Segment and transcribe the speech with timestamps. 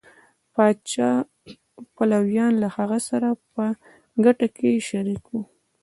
[0.53, 1.09] پاچا
[1.95, 3.65] پلویان له هغه سره په
[4.25, 5.41] ګټه کې شریک وو.